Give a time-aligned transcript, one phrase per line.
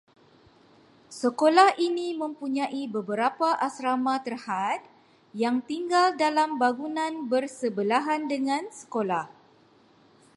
[1.21, 4.79] Sekolah ini mempunyai beberapa asrama terhad,
[5.41, 9.25] yang tinggal dalam bangunan bersebelahan dengan sekolah